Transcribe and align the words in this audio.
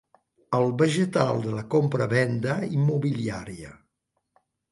El 0.59 0.63
vegetal 0.81 1.43
de 1.43 1.51
la 1.57 1.61
compra-venda 1.75 2.57
immobiliària. 2.79 3.77